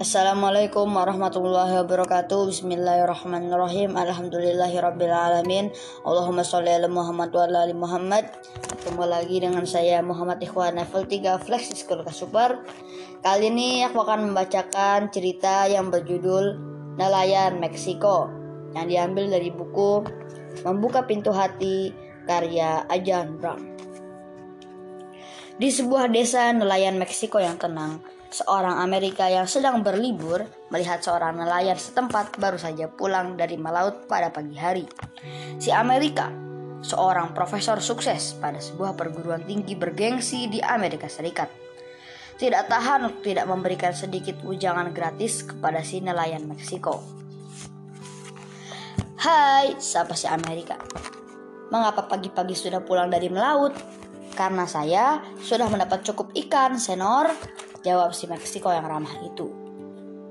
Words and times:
Assalamualaikum 0.00 0.96
warahmatullahi 0.96 1.76
wabarakatuh. 1.84 2.48
Bismillahirrahmanirrahim. 2.48 4.00
Alhamdulillahirrabbilalamin 4.00 5.76
Allahumma 6.08 6.40
sholli 6.40 6.72
ala 6.72 6.88
Muhammad 6.88 7.28
wa 7.28 7.44
ala 7.44 7.68
Muhammad. 7.76 8.32
Ketemu 8.80 9.04
lagi 9.04 9.36
dengan 9.44 9.68
saya 9.68 10.00
Muhammad 10.00 10.40
Ikhwan 10.40 10.80
level 10.80 11.04
3 11.04 11.44
Flexi 11.44 11.84
School 11.84 12.00
Kasuper 12.00 12.64
Kali 13.20 13.52
ini 13.52 13.84
aku 13.84 14.00
akan 14.00 14.32
membacakan 14.32 15.12
cerita 15.12 15.68
yang 15.68 15.92
berjudul 15.92 16.56
Nelayan 16.96 17.60
Meksiko 17.60 18.32
Yang 18.72 18.96
diambil 18.96 19.36
dari 19.36 19.52
buku 19.52 20.00
Membuka 20.64 21.04
Pintu 21.04 21.28
Hati 21.28 21.92
karya 22.24 22.88
Ajan 22.88 23.36
Brown 23.36 23.68
Di 25.60 25.68
sebuah 25.68 26.08
desa 26.08 26.56
nelayan 26.56 26.96
Meksiko 26.96 27.36
yang 27.36 27.60
tenang 27.60 28.00
Seorang 28.30 28.78
Amerika 28.78 29.26
yang 29.26 29.50
sedang 29.50 29.82
berlibur 29.82 30.46
melihat 30.70 31.02
seorang 31.02 31.34
nelayan 31.34 31.74
setempat 31.74 32.38
baru 32.38 32.62
saja 32.62 32.86
pulang 32.86 33.34
dari 33.34 33.58
melaut 33.58 34.06
pada 34.06 34.30
pagi 34.30 34.54
hari. 34.54 34.86
Si 35.58 35.74
Amerika, 35.74 36.30
seorang 36.78 37.34
profesor 37.34 37.82
sukses 37.82 38.38
pada 38.38 38.62
sebuah 38.62 38.94
perguruan 38.94 39.42
tinggi 39.42 39.74
bergengsi 39.74 40.46
di 40.46 40.62
Amerika 40.62 41.10
Serikat, 41.10 41.50
tidak 42.38 42.70
tahan 42.70 43.10
untuk 43.10 43.26
tidak 43.26 43.50
memberikan 43.50 43.90
sedikit 43.98 44.38
ujangan 44.46 44.94
gratis 44.94 45.42
kepada 45.42 45.82
si 45.82 45.98
nelayan 45.98 46.46
Meksiko. 46.46 47.02
Hai, 49.18 49.74
siapa 49.82 50.14
si 50.14 50.30
Amerika? 50.30 50.78
Mengapa 51.74 52.06
pagi-pagi 52.06 52.54
sudah 52.54 52.78
pulang 52.78 53.10
dari 53.10 53.26
melaut? 53.26 53.74
Karena 54.38 54.70
saya 54.70 55.18
sudah 55.42 55.66
mendapat 55.66 56.06
cukup 56.06 56.30
ikan, 56.46 56.78
senor, 56.80 57.28
Jawab 57.80 58.12
si 58.12 58.28
Meksiko 58.28 58.68
yang 58.68 58.84
ramah 58.84 59.14
itu. 59.24 59.48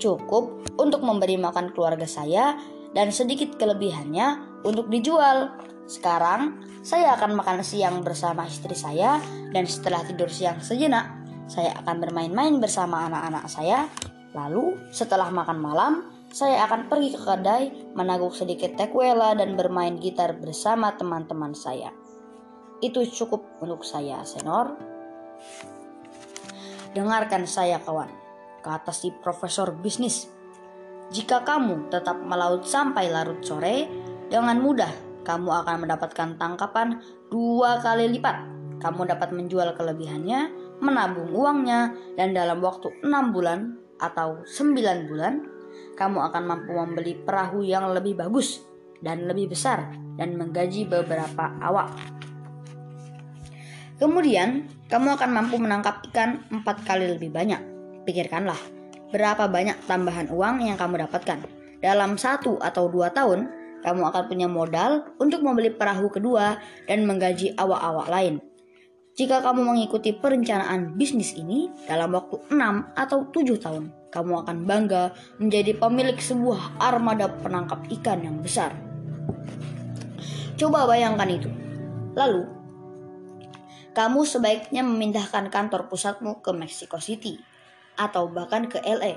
Cukup 0.00 0.64
untuk 0.80 1.04
memberi 1.04 1.36
makan 1.36 1.70
keluarga 1.76 2.08
saya 2.08 2.56
dan 2.96 3.12
sedikit 3.12 3.60
kelebihannya 3.60 4.60
untuk 4.64 4.88
dijual. 4.88 5.52
Sekarang 5.84 6.64
saya 6.80 7.12
akan 7.16 7.36
makan 7.36 7.60
siang 7.60 8.00
bersama 8.00 8.48
istri 8.48 8.72
saya 8.72 9.20
dan 9.52 9.68
setelah 9.68 10.00
tidur 10.08 10.32
siang 10.32 10.60
sejenak, 10.64 11.04
saya 11.44 11.76
akan 11.84 12.00
bermain-main 12.00 12.56
bersama 12.56 13.04
anak-anak 13.08 13.44
saya. 13.52 13.88
Lalu 14.32 14.80
setelah 14.90 15.28
makan 15.28 15.58
malam, 15.60 15.92
saya 16.34 16.66
akan 16.66 16.90
pergi 16.90 17.14
ke 17.14 17.20
kedai, 17.22 17.64
menaguk 17.94 18.34
sedikit 18.34 18.74
tequila 18.74 19.38
dan 19.38 19.54
bermain 19.54 19.94
gitar 20.00 20.34
bersama 20.34 20.90
teman-teman 20.98 21.54
saya. 21.54 21.94
Itu 22.82 23.06
cukup 23.06 23.62
untuk 23.62 23.86
saya, 23.86 24.26
Senor. 24.26 24.74
Dengarkan 26.94 27.42
saya 27.42 27.82
kawan, 27.82 28.06
kata 28.62 28.94
si 28.94 29.10
profesor 29.10 29.74
bisnis. 29.74 30.30
Jika 31.10 31.42
kamu 31.42 31.90
tetap 31.90 32.22
melaut 32.22 32.62
sampai 32.62 33.10
larut 33.10 33.42
sore, 33.42 33.90
dengan 34.30 34.62
mudah 34.62 34.94
kamu 35.26 35.50
akan 35.50 35.76
mendapatkan 35.82 36.38
tangkapan 36.38 37.02
dua 37.34 37.82
kali 37.82 38.14
lipat. 38.14 38.46
Kamu 38.78 39.10
dapat 39.10 39.34
menjual 39.34 39.74
kelebihannya, 39.74 40.54
menabung 40.78 41.34
uangnya, 41.34 41.90
dan 42.14 42.30
dalam 42.30 42.62
waktu 42.62 42.94
enam 43.02 43.34
bulan 43.34 43.74
atau 43.98 44.46
sembilan 44.46 45.10
bulan, 45.10 45.34
kamu 45.98 46.18
akan 46.30 46.42
mampu 46.46 46.78
membeli 46.78 47.18
perahu 47.18 47.66
yang 47.66 47.90
lebih 47.90 48.22
bagus 48.22 48.62
dan 49.02 49.26
lebih 49.26 49.50
besar 49.50 49.90
dan 50.14 50.38
menggaji 50.38 50.86
beberapa 50.86 51.58
awak. 51.58 52.13
Kemudian, 53.94 54.66
kamu 54.90 55.14
akan 55.14 55.30
mampu 55.30 55.56
menangkap 55.58 56.02
ikan 56.10 56.42
empat 56.50 56.82
kali 56.82 57.14
lebih 57.14 57.30
banyak. 57.30 57.62
Pikirkanlah, 58.02 58.58
berapa 59.14 59.46
banyak 59.46 59.86
tambahan 59.86 60.28
uang 60.34 60.66
yang 60.66 60.74
kamu 60.74 61.06
dapatkan. 61.06 61.46
Dalam 61.78 62.18
satu 62.18 62.58
atau 62.58 62.90
dua 62.90 63.14
tahun, 63.14 63.46
kamu 63.84 64.02
akan 64.10 64.22
punya 64.26 64.48
modal 64.50 65.04
untuk 65.20 65.44
membeli 65.44 65.70
perahu 65.70 66.08
kedua 66.08 66.56
dan 66.88 67.04
menggaji 67.04 67.54
awak-awak 67.54 68.08
lain. 68.10 68.40
Jika 69.14 69.46
kamu 69.46 69.62
mengikuti 69.62 70.10
perencanaan 70.10 70.98
bisnis 70.98 71.38
ini 71.38 71.70
dalam 71.86 72.18
waktu 72.18 72.50
6 72.50 72.98
atau 72.98 73.30
7 73.30 73.62
tahun, 73.62 73.84
kamu 74.10 74.42
akan 74.42 74.56
bangga 74.66 75.14
menjadi 75.38 75.78
pemilik 75.78 76.18
sebuah 76.18 76.82
armada 76.82 77.30
penangkap 77.30 77.78
ikan 78.00 78.26
yang 78.26 78.42
besar. 78.42 78.74
Coba 80.58 80.90
bayangkan 80.90 81.30
itu. 81.30 81.46
Lalu, 82.18 82.42
kamu 83.94 84.26
sebaiknya 84.26 84.82
memindahkan 84.82 85.54
kantor 85.54 85.86
pusatmu 85.86 86.42
ke 86.42 86.50
Mexico 86.50 86.98
City 86.98 87.38
atau 87.94 88.26
bahkan 88.26 88.66
ke 88.66 88.82
LA. 88.82 89.14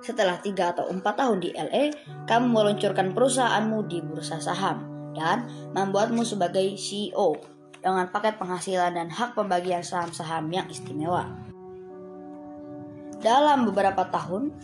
Setelah 0.00 0.38
3 0.38 0.54
atau 0.78 0.86
4 0.86 1.02
tahun 1.02 1.38
di 1.42 1.50
LA, 1.52 1.92
kamu 2.30 2.46
meluncurkan 2.46 3.12
perusahaanmu 3.12 3.90
di 3.90 3.98
bursa 4.00 4.38
saham 4.38 4.86
dan 5.18 5.50
membuatmu 5.74 6.22
sebagai 6.22 6.78
CEO 6.78 7.36
dengan 7.82 8.06
paket 8.08 8.38
penghasilan 8.38 8.94
dan 8.94 9.10
hak 9.10 9.34
pembagian 9.34 9.82
saham-saham 9.82 10.46
yang 10.54 10.64
istimewa. 10.70 11.26
Dalam 13.20 13.68
beberapa 13.68 14.08
tahun, 14.08 14.54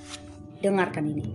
dengarkan 0.62 1.05
ini. 1.10 1.26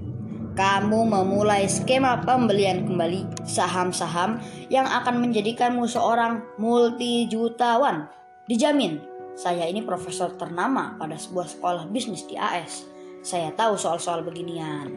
Kamu 0.52 1.08
memulai 1.08 1.68
skema 1.70 2.24
pembelian 2.24 2.84
kembali 2.88 3.46
saham-saham 3.46 4.42
yang 4.68 4.84
akan 4.84 5.22
menjadikanmu 5.22 5.86
seorang 5.86 6.44
multi 6.60 7.30
jutawan 7.30 8.10
Dijamin, 8.52 9.00
saya 9.32 9.64
ini 9.64 9.80
profesor 9.80 10.36
ternama 10.36 11.00
pada 11.00 11.16
sebuah 11.16 11.48
sekolah 11.48 11.84
bisnis 11.88 12.28
di 12.28 12.36
AS. 12.36 12.84
Saya 13.24 13.56
tahu 13.56 13.80
soal-soal 13.80 14.28
beginian. 14.28 14.92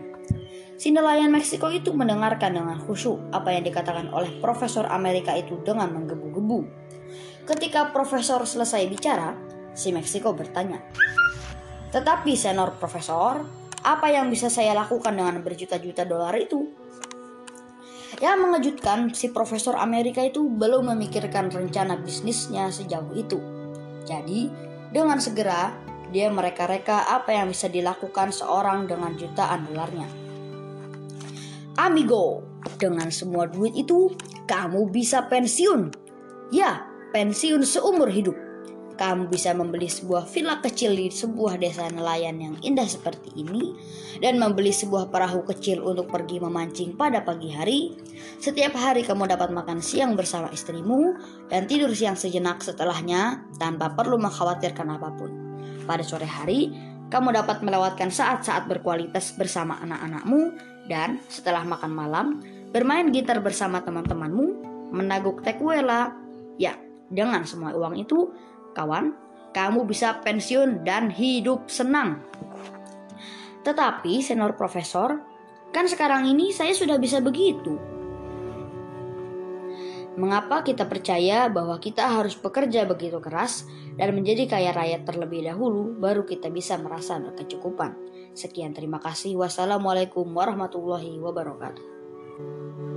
Si 0.74 0.90
nelayan 0.90 1.30
Meksiko 1.30 1.70
itu 1.70 1.94
mendengarkan 1.94 2.50
dengan 2.50 2.82
khusyuk 2.82 3.30
apa 3.30 3.54
yang 3.54 3.62
dikatakan 3.62 4.10
oleh 4.10 4.42
profesor 4.42 4.90
Amerika 4.90 5.38
itu 5.38 5.62
dengan 5.62 5.86
menggebu-gebu. 5.94 6.66
Ketika 7.46 7.94
profesor 7.94 8.42
selesai 8.42 8.90
bicara, 8.90 9.38
si 9.70 9.94
Meksiko 9.94 10.34
bertanya, 10.34 10.82
"Tetapi 11.94 12.34
senor 12.34 12.74
profesor, 12.82 13.38
apa 13.86 14.10
yang 14.10 14.34
bisa 14.34 14.50
saya 14.50 14.74
lakukan 14.74 15.14
dengan 15.14 15.38
berjuta-juta 15.46 16.02
dolar 16.02 16.34
itu?" 16.42 16.74
Yang 18.22 18.38
mengejutkan, 18.40 19.10
si 19.10 19.34
profesor 19.34 19.74
Amerika 19.74 20.22
itu 20.22 20.46
belum 20.46 20.94
memikirkan 20.94 21.50
rencana 21.50 21.98
bisnisnya 21.98 22.70
sejauh 22.70 23.10
itu. 23.14 23.38
Jadi, 24.06 24.50
dengan 24.94 25.18
segera 25.18 25.74
dia 26.14 26.30
mereka-reka 26.30 27.10
apa 27.10 27.34
yang 27.34 27.50
bisa 27.50 27.66
dilakukan 27.66 28.30
seorang 28.30 28.86
dengan 28.86 29.18
jutaan 29.18 29.66
dolarnya. 29.66 30.06
Amigo, 31.74 32.46
dengan 32.78 33.10
semua 33.10 33.50
duit 33.50 33.74
itu, 33.74 34.14
kamu 34.46 34.94
bisa 34.94 35.26
pensiun. 35.26 35.90
Ya, 36.54 36.86
pensiun 37.10 37.66
seumur 37.66 38.06
hidup 38.14 38.53
kamu 38.94 39.26
bisa 39.26 39.50
membeli 39.54 39.90
sebuah 39.90 40.26
villa 40.30 40.62
kecil 40.62 40.94
di 40.94 41.10
sebuah 41.10 41.58
desa 41.58 41.90
nelayan 41.90 42.38
yang 42.38 42.54
indah 42.62 42.86
seperti 42.86 43.34
ini 43.34 43.74
dan 44.22 44.38
membeli 44.38 44.70
sebuah 44.70 45.10
perahu 45.10 45.42
kecil 45.50 45.82
untuk 45.82 46.10
pergi 46.10 46.38
memancing 46.38 46.94
pada 46.94 47.22
pagi 47.26 47.50
hari. 47.50 47.98
Setiap 48.38 48.78
hari 48.78 49.02
kamu 49.02 49.26
dapat 49.26 49.50
makan 49.50 49.82
siang 49.82 50.14
bersama 50.14 50.48
istrimu 50.54 51.18
dan 51.50 51.66
tidur 51.66 51.90
siang 51.90 52.14
sejenak 52.14 52.62
setelahnya 52.62 53.42
tanpa 53.58 53.90
perlu 53.92 54.16
mengkhawatirkan 54.22 54.88
apa 54.94 55.10
pun. 55.18 55.30
Pada 55.84 56.00
sore 56.06 56.24
hari, 56.24 56.72
kamu 57.12 57.36
dapat 57.36 57.60
melewatkan 57.60 58.08
saat-saat 58.08 58.70
berkualitas 58.70 59.36
bersama 59.36 59.76
anak-anakmu 59.84 60.56
dan 60.88 61.20
setelah 61.28 61.64
makan 61.64 61.92
malam, 61.92 62.26
bermain 62.72 63.08
gitar 63.12 63.40
bersama 63.40 63.80
teman-temanmu, 63.84 64.46
menaguk 64.92 65.40
tequila. 65.44 66.12
Ya, 66.60 66.78
dengan 67.10 67.44
semua 67.44 67.74
uang 67.76 67.98
itu, 68.00 68.32
kawan, 68.74 69.14
kamu 69.54 69.86
bisa 69.86 70.18
pensiun 70.20 70.82
dan 70.82 71.08
hidup 71.08 71.70
senang. 71.70 72.20
Tetapi, 73.62 74.20
senior 74.20 74.58
profesor, 74.58 75.22
kan 75.72 75.86
sekarang 75.88 76.26
ini 76.28 76.50
saya 76.52 76.76
sudah 76.76 76.98
bisa 77.00 77.22
begitu. 77.22 77.80
Mengapa 80.14 80.62
kita 80.62 80.86
percaya 80.86 81.50
bahwa 81.50 81.74
kita 81.82 82.06
harus 82.06 82.38
bekerja 82.38 82.86
begitu 82.86 83.18
keras 83.18 83.66
dan 83.98 84.14
menjadi 84.14 84.46
kaya 84.46 84.70
raya 84.70 85.02
terlebih 85.02 85.42
dahulu, 85.42 85.90
baru 85.98 86.22
kita 86.22 86.54
bisa 86.54 86.78
merasa 86.78 87.18
berkecukupan? 87.18 87.98
Sekian, 88.30 88.70
terima 88.74 89.02
kasih. 89.02 89.34
Wassalamualaikum 89.34 90.26
warahmatullahi 90.30 91.18
wabarakatuh. 91.18 92.93